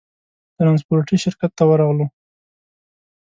ترانسپورټي 0.57 1.17
شرکت 1.23 1.51
ته 1.57 1.63
ورغلو. 1.69 2.05